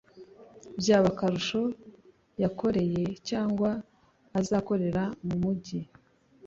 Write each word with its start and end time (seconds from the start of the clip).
Byaba 0.79 1.07
akarusho 1.13 1.61
yakoreye 2.41 3.03
cyangwa 3.29 3.69
azakorera 4.39 5.03
mu 5.25 5.35
mugi 5.41 5.79